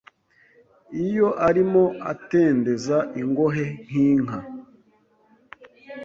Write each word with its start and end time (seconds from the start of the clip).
Iyo 1.03 1.27
arimo 1.47 1.83
atendeza 2.11 2.97
ingohe 3.21 3.65
nk’inka 3.83 4.37